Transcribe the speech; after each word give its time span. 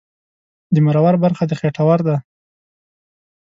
د 0.73 0.75
مرور 0.85 1.15
برخه 1.23 1.43
د 1.47 1.51
خېټور 1.59 1.99
ده 2.07 2.15